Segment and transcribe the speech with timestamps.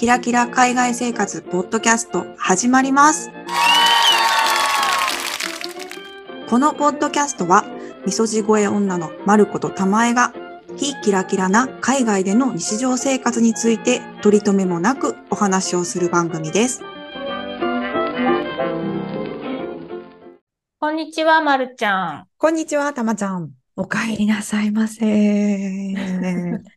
[0.00, 3.30] キラキラ海外生活ポッドキャスト始まります。
[6.48, 7.66] このポッドキャストは、
[8.06, 10.32] みそじ声女のまることたまえが、
[10.78, 16.80] 非キラキラな海外での日常生活について取り留めもなくお話をする番組です。
[20.78, 22.26] こんにちは、まるちゃん。
[22.38, 23.50] こんにちは、たまちゃん。
[23.76, 25.94] お帰りなさいませ。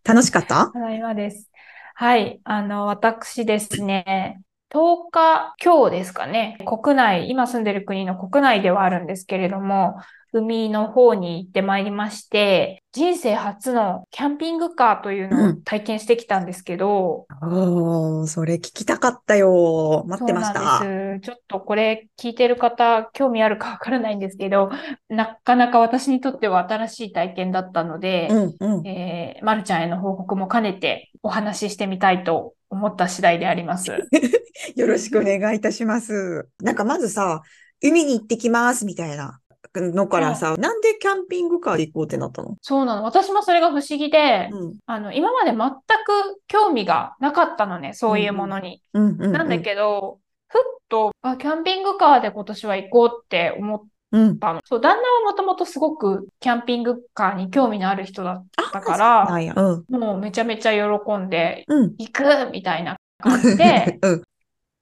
[0.04, 0.68] 楽しかった？
[0.76, 1.50] ただいまです。
[1.96, 9.96] はい、あの、私ですね、10日、今日ですかね、国内、今住んでる国の国内ではあるんですけれども、
[10.36, 20.04] 海の方に行ってまいりまして、人生初のキャンピングカーというのを体験してきたんですけど、おー、それ聞きたかったよ。
[20.08, 20.80] 待ってました。
[20.80, 21.30] そうなんです。
[21.30, 24.72] ちょっとこれ聞いてる方、興味あるかわからないんですけど、
[25.08, 28.88] なかなか私にとっては新しい体験だったので、うんうん。
[28.88, 33.92] えー、まるちゃんへの報告も兼ねてお話ししてみたいと思った次第であります。
[34.76, 36.48] よろしくお願いいたします。
[36.60, 37.44] なんかまずさ、
[37.84, 39.40] 海に行ってきますみたいな
[39.76, 42.56] のからさ、なんでキャンピングカーで行こうってなったの？
[42.62, 43.04] そうなの。
[43.04, 44.76] 私もそれが不思議で、うん。
[44.86, 48.82] あの、今まで全く興味がなかったのね、そういうものに。
[48.94, 54.38] なんだけど、ふっと、あ、キャンピングカーで今年は行こうって思っうん。
[54.38, 54.62] たの。
[54.64, 59.54] そう、旦那はもともとすごくキャンピングカーに興味のある人だったかなら。
[59.56, 60.00] うん。
[60.00, 61.96] もうめちゃめちゃ喜んで、うん。
[61.98, 64.24] 行くみたいな感じで、 うん。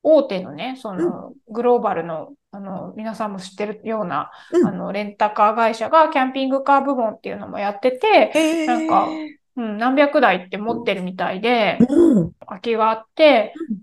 [0.03, 4.67] 大手のね、その、グローバルの、あの、皆さんも知ってるような、うん。
[4.67, 9.07] あの、レンタカー会社がキャンピングカー部門っていうのもやってて、なんか
[9.55, 12.31] うん、何百台って持ってるみたいで、うん。
[12.47, 13.77] 空きがあってうん、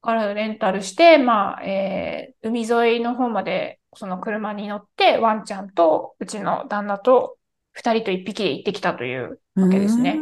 [0.00, 7.38] からレンタルして、まあ、えー海沿いの方まで、その車に乗って、ワンちゃんと、うちの旦那と、
[7.72, 10.18] 二人と一匹で行ってきたというわけですね。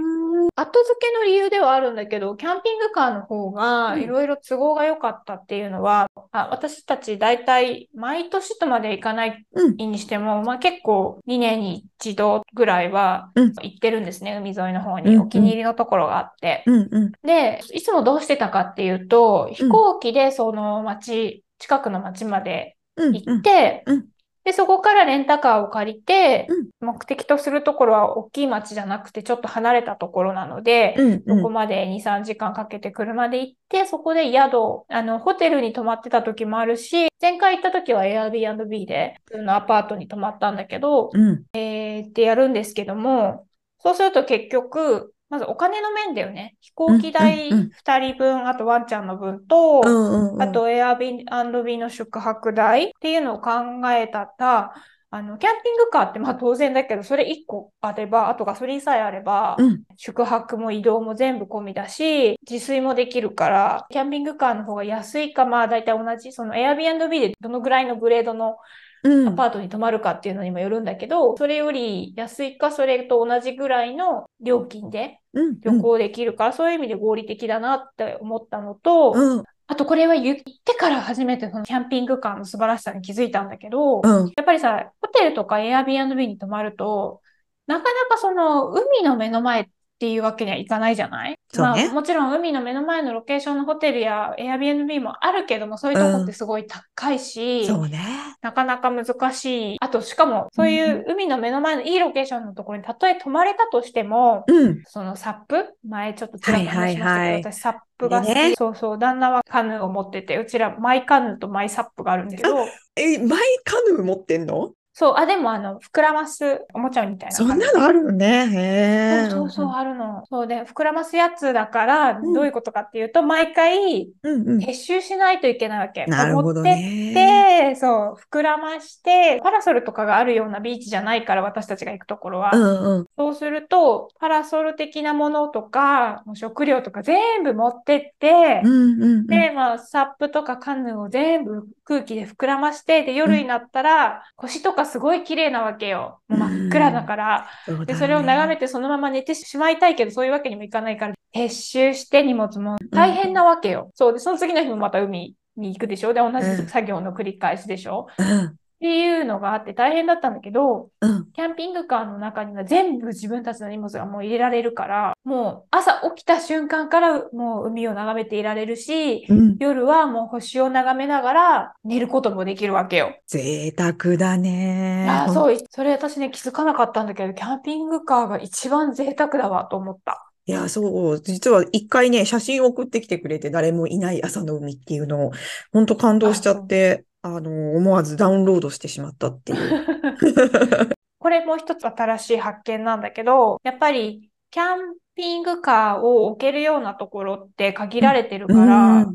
[0.60, 9.76] うん後付けの理由ではあるんだけど、キャンピングカーの方がうんいろいろ都合が良かったっていうのは、あ私たち大体毎年とまで行かないうん。
[9.76, 16.62] にしても、まあ、結構2年に一度ぐらいはうん行ってるんですね、海沿いの方うんうんにお気に入りのところがあって。
[16.66, 17.12] うんうん。
[17.22, 23.14] で、いつもどうしてたかっていうと、飛行機でその町、近くの町までうん。
[23.14, 24.06] 行ってうん、
[24.44, 31.22] で、そこからレンタカーを借りてうん、目的とするところは大きい町じゃなくてちょっと離れたところなので、うん。
[31.26, 41.44] そこまで2、3時間かけて車で行って、そこで宿、あの、ホテルに泊まってた時もあるし、前回行った時は Airbnb で、普通のアパートに泊まったんだけど、うん。
[41.52, 43.46] えーってやるんですけども、
[43.78, 46.56] そうすると結局、まずお金の面だよね。
[46.60, 50.42] 飛行機代うんうんうん2人分、あとワンちゃんの分と、うんうん。
[50.42, 53.50] あと Airbnb の宿泊代っていうのを考
[53.92, 54.74] えたら、
[55.12, 59.82] あの、キャンピングカーってまあ当然だけど、それ1個あれば、あとガソリンさえあれば、うん。
[59.96, 68.56] 宿泊も移動も全部込みだし、自炊もできるから、キャンピングカーの方が安いか、まあ大体同じ、その Airbnb でどのぐらいのグレードのうん。
[69.02, 75.60] アパートに泊まるかっていうのにもよるんだけど、それより安いか、それと同じぐらいの料金でうん。
[75.60, 79.44] 旅行できるから、そういう意味で合理的だなって思ったのと、うん。
[79.66, 84.32] あとこれは言ってから初めてそのキャンピングカーの素晴らしさに気づいたんだけど、うん。
[84.36, 87.20] やっぱりさ、ホテルとか Airbnb に泊まると、
[87.66, 89.66] なかなかその海の目の前っ
[90.00, 91.30] ていうわけにはいかないじゃない？
[91.32, 98.00] ねまあもちろん海の目の前のロケーションのホテルや Airbnb もあるけども、そういうとこってすごい高いし、そうね。
[98.40, 99.76] なかなか難しい。
[99.80, 104.82] あと、しかも、そういう海の目の前のいいロケーションのところにたとえ泊まれたとしても、うん。
[104.86, 105.74] そのサップ？
[105.86, 108.34] 前ちょっとちらっと話しましたけど、はいはいはい私サップが好き。
[108.34, 112.56] ねそうそう、旦那はカヌーを持ってて、うちらマイカヌーとマイサップがあるんだけど、
[112.96, 114.72] え、マイカヌー持ってんの？
[115.00, 117.42] そう、あ、でもあの、膨らますおもちゃみたいなそ。
[117.42, 118.50] んなのあるのね。
[118.52, 119.30] へえ。
[119.30, 120.26] そうそうそう、あるの。
[120.28, 124.58] そうで、膨らますやつだから、うんどういうことかっていうと、毎回、うんうん。
[124.58, 126.04] 撤収しないといけないわけ。
[126.04, 127.70] なるほど持ってね。
[127.70, 132.50] で、そう、膨らまして、パラソルとかがあるようなビーチじゃないから、私たちが行くところは。
[132.52, 133.06] うんうん。
[133.16, 139.26] そうすると、パラソル的なものとか、もう食料とか全部持ってってう、んうんうん。
[139.26, 146.22] で、まあ、サップとかカヌーを全部空気で膨らまして、で、夜になったら、星とかすごい綺麗なわけよ。
[146.28, 147.48] もう真っ暗だから。
[147.66, 148.58] で、そうだそれを眺めね。
[148.58, 153.90] てそのまま寝てしまいたいけど、そういうわけにもいかないから、撤収して荷物も大変なわけよ。
[153.94, 161.30] そうで、その次の日もまた海に行くでしょで、同うんじ作業の繰り返しでしょうんっていうのがあって大変だったんだけど、うん。
[161.32, 169.56] キャンピングカーの中には全部自分たちの荷物がもう入れられるから、もう朝起きた瞬間からもう海を眺めていられるし、うん。
[169.60, 173.18] 夜はもう星を眺めながら寝ることもできるわけよ。
[173.26, 175.06] 贅沢だね。
[175.10, 180.26] ああ、そう、それ私ね気づかなかったんだけど、キャンピングカーが一番贅沢だわと思った。
[180.46, 185.32] いや、そう、実は一回ね、写真送ってきてくれて、誰もいない朝の海っていうのを、
[185.70, 189.84] 本当感動しちゃって、あの、思わずダウンロードしてしまったっていう。
[191.18, 199.06] これも一つ新しい発見なんだけど、やっぱりキャンピングカーを置けるようなところって限られてるかうんら。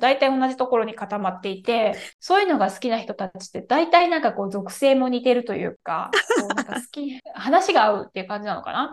[0.00, 6.10] 大体同じところに固まっていて、そういうのが好きな人たちって大体なんかこう属性も似てるというか、
[6.40, 8.92] こうなんか好き、話が合うっていう感じなのかな？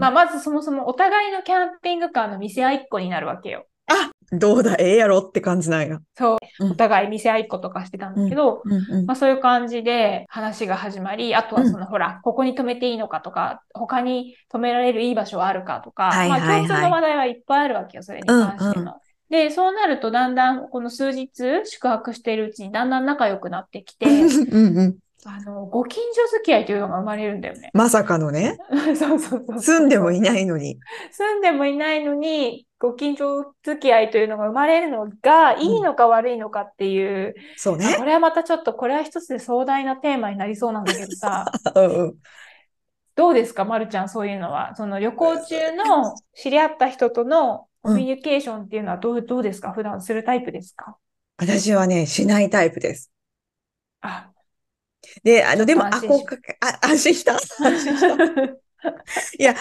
[0.00, 3.66] まあ、まずそもそもお互いのキャンピングカーの見せ合いっ子になるわけよ。
[4.32, 6.00] どうだ、ええやろって感じなんや。
[6.16, 6.68] そうう。
[6.68, 18.94] んお互い見せ合いっ子とかしてたんだけど、うんうんまあそういう感じで話が始まり、あとはその、ほら、ここに止めていいのかとか、他に止められるいい場所はあるかとか、はいはいはいまあ共通の話題はいっぱいあるわけよ、それに関しての。
[19.28, 21.28] で、そうなるとだんだんこの数日
[21.64, 24.96] 宿泊しているうちにだんだん仲良くなってきて、 うんうん。
[25.24, 27.70] あの、ご近所付き合いというのが生まれるんだよね。
[27.74, 28.58] まさかのね、
[28.96, 29.60] そうそうそう。
[29.60, 30.78] 住んでもいないのに。
[31.12, 38.04] 住んでもいないのに、ご近所付き合いというのが生まれるのがいいのか悪いのかっていう、そうねあこ。
[38.04, 41.44] れはまたちょっと、これは一つで壮大なテーマになりそうなんだけどさ、
[41.76, 42.14] うんうん
[43.14, 44.74] どうですか、まるちゃん、そういうのは。
[44.74, 49.70] その旅行中の知り合った人とのコミュニケーションっていうのはどう、どうですか？
[49.72, 50.96] 普段するタイプですか？
[51.36, 53.12] 私はね、しないタイプです。
[54.00, 54.30] あ、
[55.22, 58.14] で、あの、でも、あ、こうか、あ、安心した安心した。
[59.38, 59.54] いや、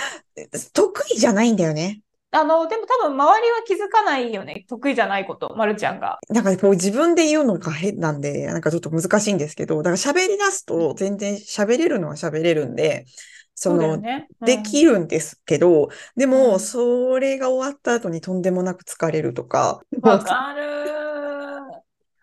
[0.73, 1.99] 得意じゃないんだよね。
[2.31, 4.65] あの、でも多分周りは気づかないよね。
[4.69, 6.19] 得意じゃないこと、まるちゃんが。
[6.29, 13.05] なんかこう自分で言うのが変なんで、なんかちょっと難しいんですけど、だから喋り出すと全然喋れるのは喋れるんで、
[13.53, 14.27] その、ね。
[14.41, 21.10] うんできるんですけど、でうも、んそれが終わった後にとんでもなく疲れるとか、わかる。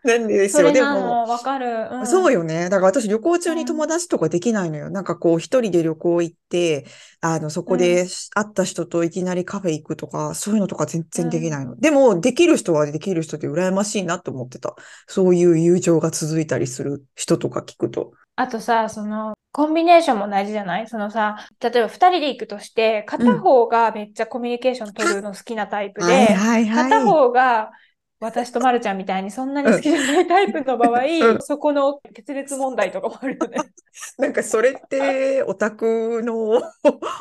[0.05, 0.73] なんですよ。
[0.73, 1.89] でも、わかる。
[1.93, 2.69] うんそうよね。
[2.69, 4.91] だから私旅行中にうん友達とかできないのよ。
[4.91, 6.87] なんかこう一人で旅行行って、
[7.21, 11.77] あの、そこで会った人といきなりカフェ行くとか、そういうのとか全然できないの。
[11.77, 14.77] でも、できる人はできる人で羨ましいなと思ってた。
[15.07, 18.13] そういう友情が続いたりする人とか聞くと。
[18.37, 20.87] あとさ、その、コンビネーションも大事じゃない？
[20.87, 26.71] そのさ、例えば二人で行くとして、片方がめっちゃコミュニケーション取るの好きなタイプはいで。
[26.71, 27.71] 片方が
[28.21, 31.41] 私とまるちゃんみたいにそんなに好きじゃないタイプの場合、うん。
[31.41, 33.59] そこの決裂問題とかもあるよね。
[34.19, 36.61] なんかそれってオタクの、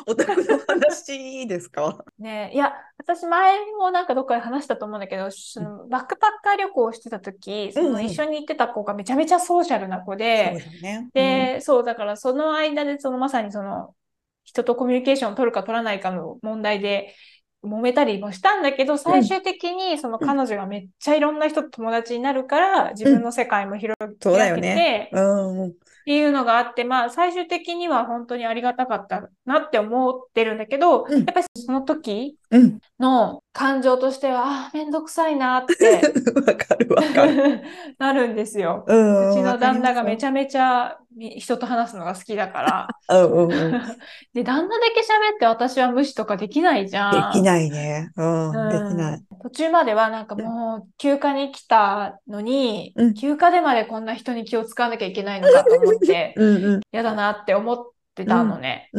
[0.06, 2.04] オタクの話ですか？
[2.18, 7.92] ねいや、私前もなんかどっかで話したと思うんだけど、そのバックパッカー旅行をしてた時、そうんうん。
[7.94, 11.08] の一緒に行ってた子がめちゃめちゃソーシャルな子で、そうだね。
[11.14, 13.94] で、そう、だからその間で、そのまさにその、
[14.44, 17.14] 人とコミュニケーションを取るか取らないかの問題で、
[17.64, 25.10] 揉めたりもしたんだけど、最終的にその彼女がめっちゃいろんな人と友達になるから、自分の世界も広げてね。
[25.12, 25.66] うん。
[25.68, 25.70] っ
[26.04, 32.78] ていうのがあって、まあ最終的には本当にありがたかったなって思ってるんだけど、うんやっぱりその時うん。
[32.98, 36.00] の感情としては、ああ、めんどくさいなって
[36.46, 37.60] わかるわかる。
[37.98, 38.84] なるんですよ。
[38.86, 39.30] うん。
[39.30, 40.16] うちの旦那がめゃ。
[40.16, 43.16] ちゃめちゃ人と話すのが好きだから。
[43.16, 43.72] うんうんうん。
[44.32, 47.32] で、旦那だけ喋って私は無視とかできないじゃん。
[47.32, 48.12] できないね。
[48.16, 48.50] うん。
[48.50, 49.20] うんできない。
[49.42, 56.80] 途中まではなんかもう休暇に来たのに、うん休暇でまでこんな人に気を使わなきゃいけないのかと思って、うんうん。
[56.92, 58.90] 嫌だなって思ってたのね。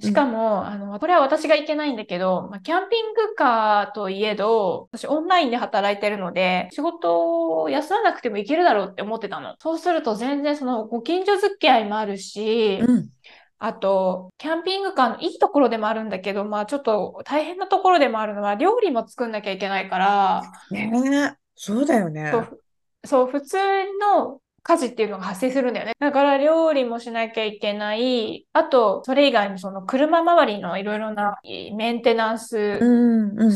[0.00, 9.54] しかも、あの、これは私がいけないんだけど、まあ、キャンピングカーといえど、私オンラインで働いてるので、仕事を休まなくてもいけるだろうって思ってたの。
[9.60, 13.10] そうすると全然そのご近所付き合いもあるし、うん。
[13.58, 20.90] あと、キャンピングカーのいいところでもあるんだけど、まあちょっと大変なところでもあるのは、料理も作んなきゃいけないから、ね
[21.32, 21.36] え。
[21.56, 22.30] そうだよね。
[22.30, 22.60] そう、
[23.04, 23.56] そう、普通
[24.00, 25.92] の家事っていうのが発生するんだよね。
[26.00, 28.46] だから料理もしなきゃいけない。
[28.54, 31.36] あと、それ以外にその車周りのいろいろな
[31.76, 32.78] メンテナンス。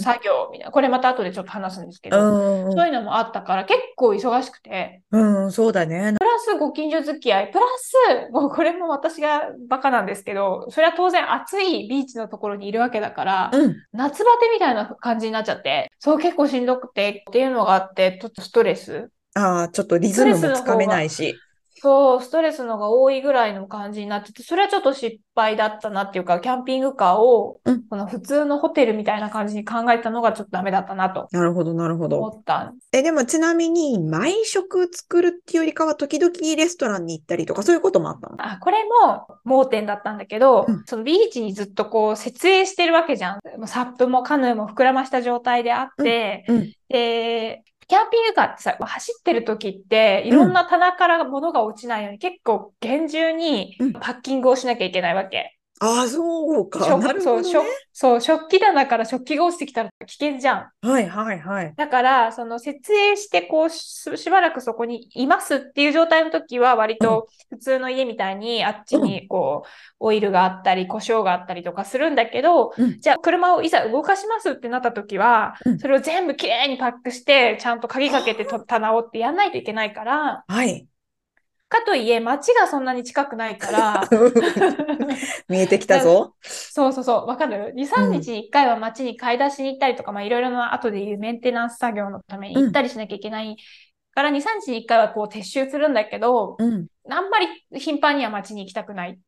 [0.03, 5.45] 作業みたいな、これまた後でちょっと話すんですけうど、んうんそういうのもあったから結構忙しくて、うん。
[5.45, 6.15] うん、そうだね。
[6.19, 13.77] プラスご近所付き合い、プラス、もうこれも私がバカなんですけど、それは当然暑いビーチのところにいるわけだから、うん。
[13.93, 19.11] 夏バテみたいな感じになっちゃって、そう結構しんどくてっていうのがあって、ちょっとストレス。
[19.35, 21.35] ああ、ちょっとリズムもつかめないし。
[21.81, 32.19] そう、ストレスのが多いぐらいの感じになってて、それはちょっと失敗だったなっていうか、キャンピングカーをうん、この普通のホテルみたいな感じに考えたのがちょっとダメだったなとなるほど、なるほど。
[32.19, 32.73] 思った。
[32.91, 38.35] え、でもちなみに、毎食作るっていうよりかは、時々レストランに行ったりとか、そういうこともあったの？
[38.39, 43.39] あ、これも盲点だったんだけど、うんそのビーチにずっとこう設営してるわけじゃん。
[43.57, 46.73] もうサップもカヌーも膨らました状態であって、うん。
[46.89, 55.58] で、キャンピングカーってさ、走ってる時って、いろんな棚から物が落ちないように、結構厳重にうんパッキングをしなきゃいけないわけ。
[55.81, 56.85] ああ、そうか。
[56.85, 57.53] 食なるそう、ほどね。
[57.53, 60.71] 食そう、食器棚から食器が落ちてきたら危険じゃん。
[60.83, 61.75] はいはいはい。
[61.77, 69.69] だから、その設営して、こうし、しばらくそこにいますっていう状態の時は、割と普通の家みたいに、あっちにこう、
[70.01, 80.87] オイルがあったり、胡椒があったりとかするんだけど、うんじゃあ車をいざ動かしますってなった時はうん、それを全部きれいにパックして、ちゃんと鍵かけてと棚をってやんないといけないから、はい。
[81.69, 84.09] かといえ、街がそんなに近くないから、
[85.49, 86.35] 見えてきたぞ。
[86.43, 93.57] そうそうそう、わかる ?2、3日に1回は街に買い出しに行ったりとか、まあいろいろな後で言うメンテナンス作業のために行ったりしなきゃいけない
[94.15, 96.87] から、2、3日に1回はこう撤収するんだけど、うん。
[97.11, 97.47] あんまり
[97.79, 99.11] 頻繁には街に行きたくない。
[99.13, 99.19] っ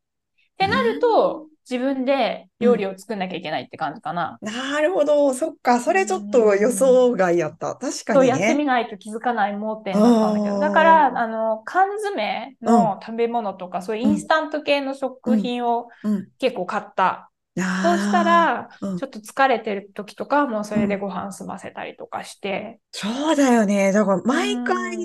[0.56, 4.38] てなると、自分で料理を作んなきゃいけないって感じかな。
[4.40, 5.32] なるほど。
[5.34, 5.80] そっか。
[5.80, 7.76] それちょっと予想外やった。
[7.76, 8.54] 確かにそうやってね。
[8.54, 10.60] みないと気づかない盲点だったんだけど。
[10.60, 16.28] だから、あの、缶詰の食べ物とか、そういうインスタント系の食品をうん。
[16.38, 17.29] 結構買った。
[17.58, 22.80] あそうしたら、うんちょっと疲れてる時とかはもうそれでご飯済ませたりとかして。
[22.92, 23.92] そうだよね。
[23.92, 24.98] だから、毎回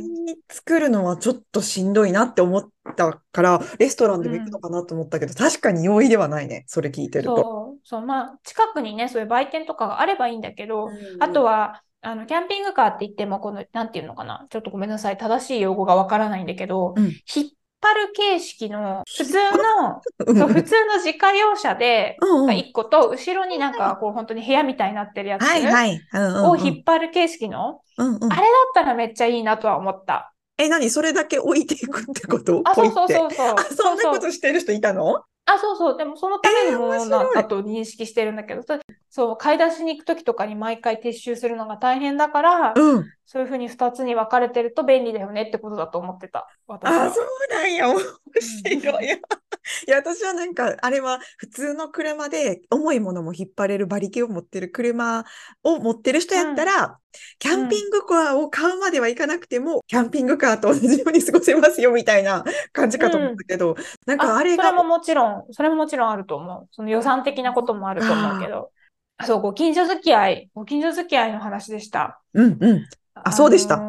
[0.51, 6.65] 作るのはちょっとしんどいなって思ったから、レストランでも行くのかなと思ったけど、確かに容易ではないね。
[6.67, 7.35] それ聞いてると。
[7.37, 14.45] そう、そう、まあ、近くにね、そういう売店とかがあればいいんだけど、うんあとは、あの、キャンピングカーって言っても、この、なんていうのかな。
[14.51, 15.17] ちょっとごめんなさい。
[15.17, 17.49] 正しい用語がわからないんだけど、うん引っ
[17.85, 20.37] 張る形式の、普通の、うん。
[20.37, 22.45] そう、普通の自家用車で、うんうん。
[22.47, 25.43] が1個と、後ろになんか、こう、本当に部屋みたいになってるやつ。
[25.43, 28.37] を引っ張る形式の、あれだっ
[28.73, 30.33] たらめっちゃいいなとは思った。
[30.57, 30.89] え、何？
[30.89, 32.61] それだけ置いていくってこと？
[32.63, 33.55] あ、そうそうそうそう。
[33.59, 35.23] あ、そんなことしてる人いたの？
[35.45, 35.97] あ、そうそう。
[35.97, 43.05] でも、そのためのものだと認識してるんだけど、そそう、買い出しに行くときとかに毎回撤収するのが大変だから、うん。
[43.25, 46.47] そういうふうに2つに分かれてると便利だよねってことだと思ってた。
[46.67, 47.13] 私あ、は。
[47.13, 47.87] そうなんや。
[47.89, 47.99] 面
[48.41, 49.21] 白い。
[49.87, 55.25] いや、私はなんか、あれは普通の車で重いものも引っ張れる馬力を持ってる車
[55.63, 56.99] を持ってる人やったら、
[57.39, 62.43] キャンピングカーを買うまではいかなくても、キャンピングカーと同じように過ごせますよみたいな
[62.73, 66.67] 感じかと思ったけど、なんかあれがそれももちろん、それももちろんあると思う。
[66.71, 68.71] その予算的なこともあると思うけど。
[69.25, 72.21] そう、ご近所付き合い、ご近所付き合いの話でした。
[72.33, 72.85] うんうん。
[73.15, 73.81] あそうでした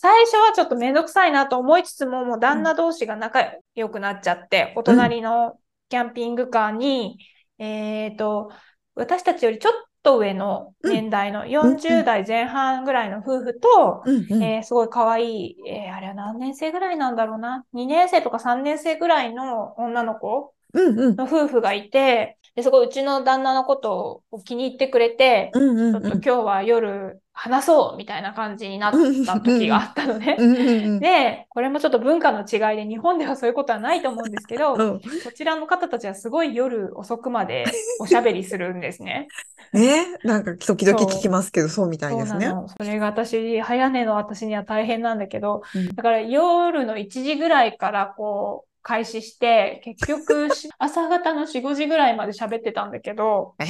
[0.00, 7.18] 最初はちょっとめんどくさいなと思いつつも、もう旦那同士が仲良くなっちゃって、お隣のキャンピングカーに、
[7.58, 8.52] えっと、
[8.94, 9.74] 私たちよりちょっ
[10.04, 14.42] と上の年代の40代前半ぐらいの夫婦と、うんうん。
[14.42, 21.16] えーすごい可愛い、えーあれは何年生ぐらいなんだろうな？2年生とか3年生ぐらいの女の子うんうん。
[21.16, 28.92] の夫婦がいて、ですごいうちの旦那のことを気に入ってくれて、うんうんちょっと今日は夜話そうみたいな感じになっ
[29.24, 30.98] た時があったのね。
[30.98, 35.00] で、これもちょっと文化の違いで日本ではそういうことはないと思うんですけど、うん。
[35.00, 37.64] こちらの方たちはすごい夜遅くまで
[38.00, 39.28] おしゃべりするんですね。
[39.72, 42.52] ね、なんか時々聞きますけど、そうみたいですね。
[42.76, 45.94] それが私、早寝の私には大変なんだけど、うん。
[45.94, 53.68] だから夜の1時ぐらいからこう、開始して、結局し 朝方の4、5時ぐらいまで喋ってたんだけど、えー、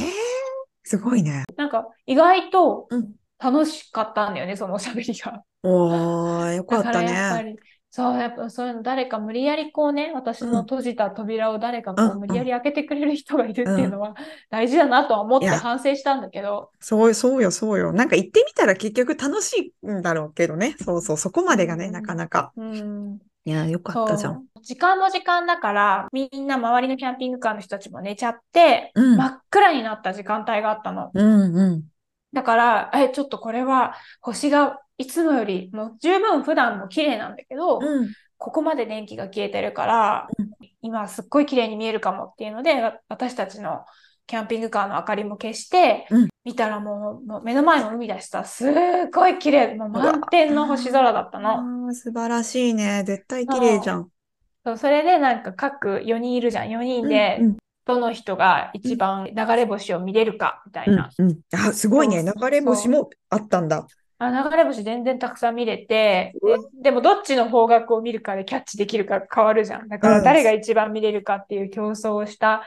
[0.84, 1.44] すごいね。
[1.58, 5.42] なんか意外とうん楽しかったんだよね、そのおしゃべりが。
[5.62, 7.52] おー、よかったね。
[7.52, 7.56] り、
[7.90, 14.14] そう、やっぱそういうの誰か無理やりこうね、私の閉じた扉を誰かこう無理やり開けてくれる人がいるっていうのは
[14.50, 17.92] 大事だなとは思って反省したんだけど、そう、そうよ、そうよ。
[17.92, 20.76] なんか行ってみたら結局楽しいんだろうけどね。
[20.80, 22.52] そうそう、そこまでがね、うんなかなか。
[22.56, 24.32] うん、いや、よかそったじゃん。
[24.34, 24.44] う。
[24.62, 31.10] 時間も時間だから、みんな周りのキャンピングカーの人たちも寝ちゃって、うん真っ暗になった時間帯があったの。
[31.14, 31.84] うんうん。
[32.32, 38.08] だから、え、ちょっとこれは星がいつもよりもう十分普段も綺麗なんだけど、うん。
[38.38, 40.48] ここまで電気が消えてるから、うん
[40.80, 43.84] 今すっごい綺麗に見えるかもっていうので、わ私たちの
[44.28, 48.72] キャンピングカーの明かりも消して、うん見たらもうもう目の前の海だしさ、すっ
[49.12, 51.92] ごい綺麗、もう満天の星空だったの。
[51.92, 53.02] 素晴らしいね。
[53.04, 54.08] 絶対綺麗じゃん。
[54.64, 56.68] そうそれでなんか各4人いるじゃん。
[56.68, 57.56] 4人でうん
[57.88, 61.10] どの人が一番流れ星を見れるかみたいうんな。
[61.18, 61.40] うん。
[61.52, 62.22] あ、すごいね。
[62.22, 63.86] 流れ星もあったんだ。
[64.18, 69.88] あ、流れ星全然たくさん見れて、で、でもどっちの方角を見るかでキャッチできるか変わるじゃん。
[69.88, 72.62] だからうん誰が一番見れるかっていう競争をした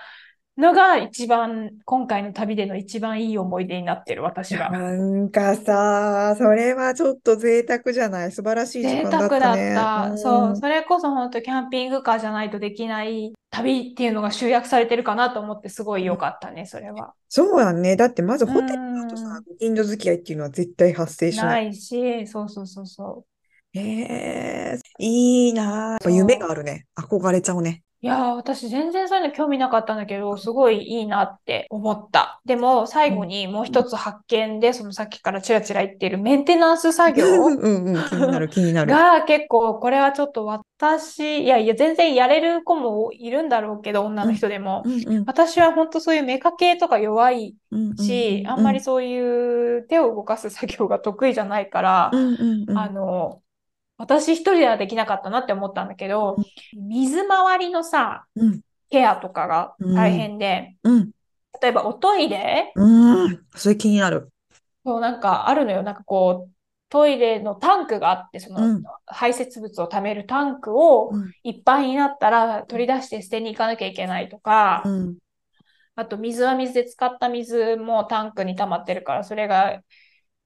[0.57, 4.69] のが一番、今回の旅での一番いい思い出になってる、私は。
[4.69, 8.31] なんかさ、それはちょっと贅沢じゃない。
[8.31, 9.73] 素晴らしい時贅間だ沢だっったね。
[9.73, 10.09] た。
[10.11, 17.13] うんそう、それこそ本当キャンピングカーじゃないとできない旅っていうのが集約されてるかなと思ってすごい良かったね、それは。
[17.27, 17.95] そうやね。
[17.95, 21.45] だってまずホテルうんだとさ、ご近所付き合いっていうのは絶対発生しな。
[21.45, 23.25] ないいし、そうそうそうそ
[23.73, 25.91] へえ、いいなあ。
[25.91, 26.87] やっぱ夢があるね。
[26.95, 27.83] 憧れちゃうね。
[28.03, 32.41] いやー、私全然そういうの興味なかったんだけど、すごいいいなって思った。
[32.45, 38.91] でも、最後にもう一つ発見で、そのさっきからチラチラ言っているメンテナンス作業うんうん、気になる気になる。
[38.91, 44.81] が結構、これはちょっと私、いやいや、全然やれる子もいるんだろうけど、女の人でも。
[44.83, 53.41] うんうん私は本当そういうメカ系とか弱いうんうんし、あんまりそういう手を動かす作業が得意じゃないからう、んうんうんあの、
[54.01, 56.37] 私一人ではできなかったなって思ったんだけど、
[56.73, 58.61] 水回りのさ、うん。
[58.89, 61.11] ケアとかが大変で、うん。
[61.61, 64.31] 例えばおトイレ、うん、それ気になる。
[64.83, 65.83] そうなんかあるのよ。
[65.83, 66.51] なんかこう、
[66.89, 68.83] トイレのタンクがあって、そのうん。
[69.05, 71.31] 排泄物を溜めるタンクをうん。
[71.43, 75.17] いっぱいになったら取り出して捨てに行かなきゃいけないとか、うん。
[75.95, 79.81] あと水は水で使った水もタンクに溜まってるから、それが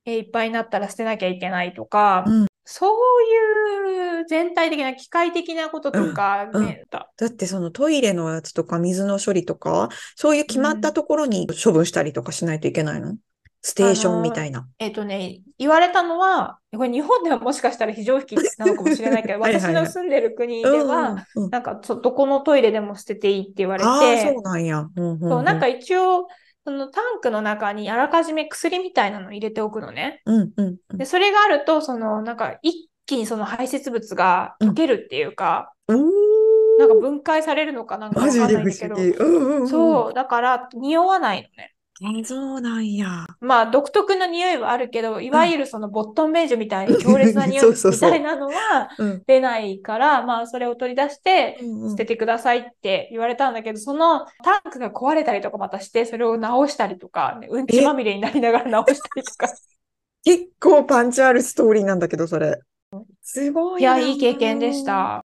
[0.06, 7.10] えーいっぱいになったら捨てなきゃいけないとか、うんそういう全体的な機械的なこととかうんね、だ。
[7.18, 13.16] だってそのトイレのやつとか水の処理とか、そういう決まったところに処分したりとかしないといけないの？
[13.62, 14.68] ステーションみたいな。
[14.78, 19.74] えっとね、言われたのは、これ日本ではもしかしたら非常識なのかもしれないけど、 はいはいはい。
[19.74, 21.50] 私の住んでる国でうんは、うんうん。
[21.50, 24.88] なんかそどこのトイレでも捨てていいって言われああ、てそう、なんや。
[24.96, 25.20] うんうん。
[25.22, 26.28] そうなんか一応、
[26.66, 30.22] そのタンクの中にあらかじめ薬みたいなの入れておくのね。
[30.26, 35.98] うんうんうんで、それがあると、そのなんか一気にその排泄物が溶けるっていうか、おー
[36.78, 39.26] なんか分解されるのかなんかわかんないんだけど、で不思議。
[39.26, 39.68] うんうんうん。
[39.68, 41.75] そう、だから匂わないのね。
[42.04, 43.26] あそうなんや。
[43.40, 51.58] まあ独特な匂いはあるけど、いわゆるそのボットンベージュみたいに強烈な匂い みたいなのはうん出ないから、まあそれを取り出して
[51.92, 59.48] 捨ててくださいって言われたんだけど、そのタンクが壊れたりとかまたして、それを直したりとか、ねうんちまみれになりながら直したりとか。
[60.26, 62.60] 結構パンチあるストーリーなんだけど、それ。
[63.22, 64.84] すごいいや、ないい経験でし。
[64.84, 65.25] た。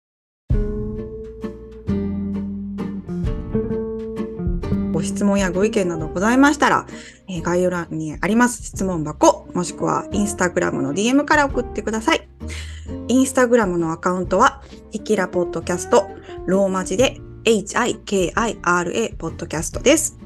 [5.05, 6.87] 質問やご意見などございましたら、
[7.29, 12.29] えー概要欄にあります質問箱、もしくはインスタグラムの DM から送ってください。
[13.09, 16.09] インスタグラムのアカウントは、ヒキラポッドキャスト、
[16.47, 20.24] ローマ字で HIKIRA ポッドキャストです。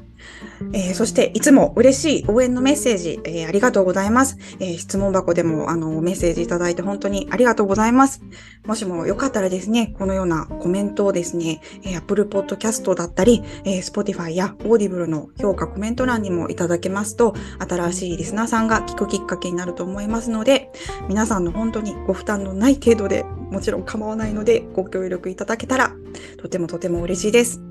[0.73, 4.37] えーそして、いつも嬉しい応援のメッセージ、えーありがとうございます。
[4.59, 8.21] えー質問箱でも、あの、メッセージいただいて本当にありがとうございます。
[8.65, 17.33] もしもよかったらですね、このようなコメントをですね、えー Apple Podcast だったり、えー Spotify や Audible の評価、コメント欄にもいただけますと、
[17.67, 20.71] 新しいリスナーさんが聞くきっかけになると思いますので、
[21.07, 25.93] 皆さんの本当にご負担のない程度で、もちろん構わないので、ご協力いただけたら、
[26.37, 27.61] とてもとても嬉しいです。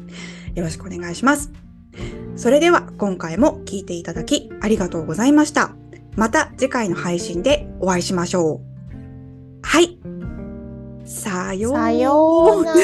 [0.55, 1.68] よろしくお願いします。
[2.37, 5.75] それでは、今回も聞いていただき、ありがとうございました。
[6.17, 8.69] また次回の配信でお会いしましょう。
[9.63, 9.99] はい。
[11.05, 12.75] さような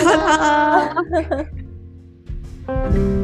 [2.66, 3.23] ら。